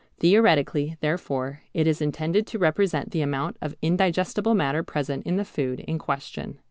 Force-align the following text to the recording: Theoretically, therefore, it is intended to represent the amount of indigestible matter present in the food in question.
Theoretically, 0.17 0.97
therefore, 0.99 1.61
it 1.75 1.85
is 1.85 2.01
intended 2.01 2.47
to 2.47 2.57
represent 2.57 3.11
the 3.11 3.21
amount 3.21 3.57
of 3.61 3.75
indigestible 3.83 4.55
matter 4.55 4.81
present 4.81 5.23
in 5.27 5.35
the 5.35 5.45
food 5.45 5.81
in 5.81 5.99
question. 5.99 6.57